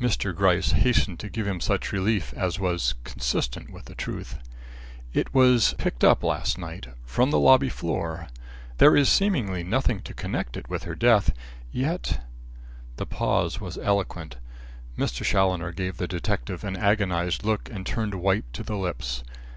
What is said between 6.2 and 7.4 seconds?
last night from the